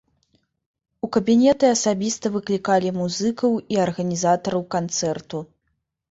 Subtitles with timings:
[1.07, 5.43] У кабінеты асабіста выклікалі музыкаў і арганізатараў канцэрту.